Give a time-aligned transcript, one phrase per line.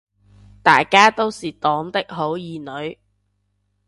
[0.63, 2.99] 大家都是黨的好兒女